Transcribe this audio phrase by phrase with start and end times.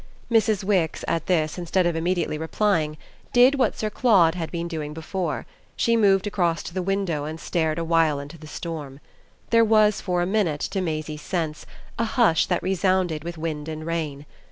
[0.31, 0.63] Mrs.
[0.63, 2.97] Wix, at this, instead of immediately replying,
[3.33, 7.39] did what Sir Claude had been doing before: she moved across to the window and
[7.39, 8.99] stared a while into the storm.
[9.51, 11.67] There was for a minute, to Maisie's sense,
[11.99, 14.25] a hush that resounded with wind and rain.